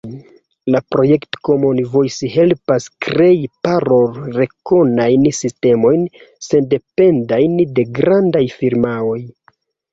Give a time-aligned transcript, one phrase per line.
[0.75, 3.37] La projekto Common Voice helpas krei
[3.69, 6.11] parolrekonajn sistemojn,
[6.49, 9.19] sendependajn de grandaj firmaoj.